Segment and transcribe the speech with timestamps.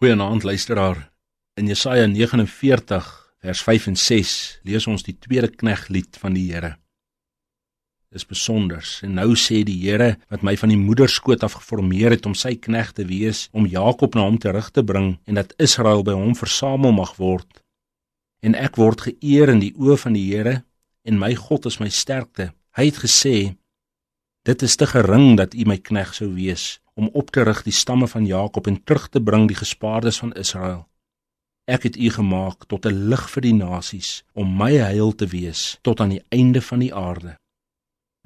[0.00, 1.10] Goeienaand luisteraar.
[1.54, 4.30] In Jesaja 49 vers 5 en 6
[4.62, 6.70] lees ons die tweede kneglied van die Here.
[8.08, 8.94] Dis besonders.
[9.04, 12.54] En nou sê die Here wat my van die moederskoot af geformeer het om sy
[12.56, 16.32] knegg te wees, om Jakob na hom terug te bring en dat Israel by hom
[16.32, 17.60] versamel mag word.
[18.40, 20.62] En ek word geëer in die oë van die Here
[21.04, 22.54] en my God is my sterkte.
[22.72, 23.36] Hy het gesê:
[24.50, 27.74] Dit is te gering dat u my knegg sou wees om op te rig die
[27.80, 30.80] stamme van Jakob en terug te bring die gespaardes van Israel.
[31.70, 35.78] Ek het u gemaak tot 'n lig vir die nasies om my heil te wees
[35.82, 37.36] tot aan die einde van die aarde.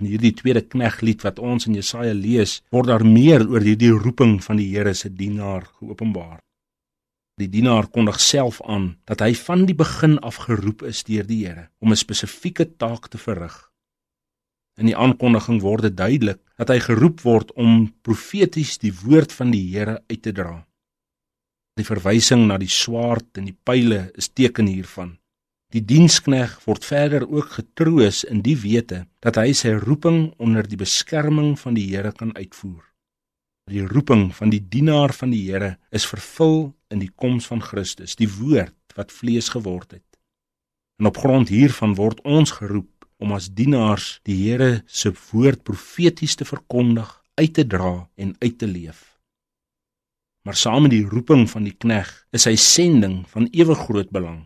[0.00, 4.44] In hierdie tweede kneglied wat ons in Jesaja lees, word daar meer oor hierdie roeping
[4.44, 6.38] van die Here se dienaar geopenbaar.
[7.40, 11.46] Die dienaar kondig self aan dat hy van die begin af geroep is deur die
[11.46, 13.71] Here om 'n spesifieke taak te verrig.
[14.80, 19.50] In die aankondiging word dit duidelik dat hy geroep word om profeties die woord van
[19.52, 20.62] die Here uit te dra.
[21.76, 25.16] Die verwysing na die swaard en die pile is teken hiervan.
[25.72, 30.76] Die dienskneg word verder ook getroos in die wete dat hy sy roeping onder die
[30.80, 32.84] beskerming van die Here kan uitvoer.
[33.72, 38.18] Die roeping van die dienaar van die Here is vervul in die koms van Christus,
[38.20, 40.08] die woord wat vlees geword het.
[41.00, 46.34] En op grond hiervan word ons geroep om as dienaars die Here se woord profeties
[46.36, 49.12] te verkondig, uit te dra en uit te leef.
[50.42, 54.42] Maar saam met die roeping van die knegg is sy sending van ewe groot belang.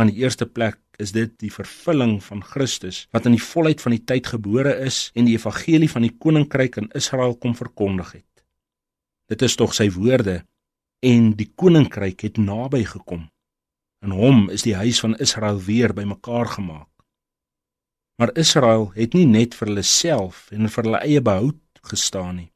[0.00, 3.94] Aan die eerste plek is dit die vervulling van Christus wat in die volheid van
[3.94, 8.44] die tyd gebore is en die evangelie van die koninkryk in Israel kom verkondig het.
[9.30, 10.40] Dit is tog sy woorde
[11.04, 13.28] en die koninkryk het naby gekom.
[14.04, 16.93] In hom is die huis van Israel weer bymekaar gemaak.
[18.16, 22.50] Maar Israel het nie net vir hulle self en vir hulle eie behoud gestaan nie.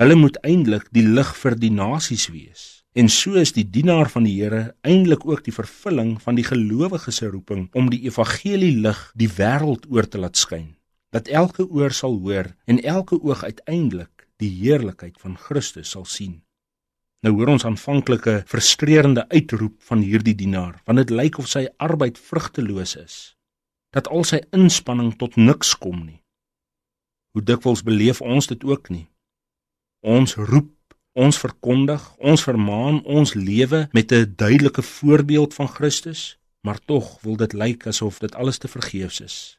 [0.00, 2.62] Hulle moet eintlik die lig vir die nasies wees.
[2.96, 7.20] En so is die dienaar van die Here eintlik ook die vervulling van die gelowiges
[7.20, 10.72] se roeping om die evangelie lig die wêreld oor te laat skyn,
[11.12, 16.40] dat elke oor sal hoor en elke oog uiteindelik die heerlikheid van Christus sal sien.
[17.26, 22.18] Nou hoor ons aanvanklike frustrerende uitroep van hierdie dienaar, want dit lyk of sy arbeid
[22.18, 23.34] vrugteloos is
[23.94, 26.20] dat al sy inspanning tot niks kom nie.
[27.34, 29.06] Hoe dikwels beleef ons dit ook nie?
[30.02, 30.72] Ons roep,
[31.14, 37.36] ons verkondig, ons vermaan ons lewe met 'n duidelike voorbeeld van Christus, maar tog wil
[37.36, 39.58] dit lyk asof dit alles te vergeefs is.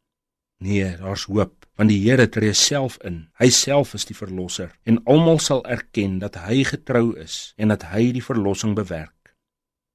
[0.57, 3.27] Nee, daar's hoop, want die Here tree self in.
[3.39, 7.83] Hy self is die verlosser en almal sal erken dat hy getrou is en dat
[7.83, 9.14] hy die verlossing bewerk.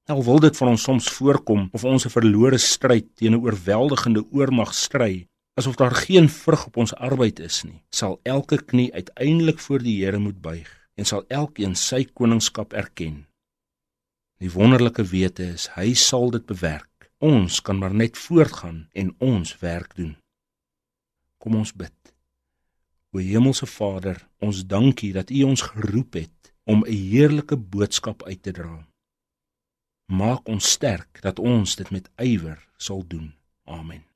[0.09, 4.23] Al wil dit vir ons soms voorkom of ons 'n verlore stryd teen 'n oorweldigende
[4.31, 5.27] oormag stry,
[5.59, 10.03] asof daar geen vrug op ons arbeid is nie, sal elke knie uiteindelik voor die
[10.03, 13.27] Here moet buig en sal elkeen sy koningskap erken.
[14.39, 17.11] Die wonderlike wete is hy sal dit bewerk.
[17.19, 20.17] Ons kan maar net voortgaan en ons werk doen.
[21.37, 22.13] Kom ons bid.
[23.13, 28.43] O Hemelse Vader, ons dankie dat U ons geroep het om 'n heerlike boodskap uit
[28.43, 28.90] te dra
[30.11, 33.31] maak ons sterk dat ons dit met ywer sal doen.
[33.65, 34.10] Amen.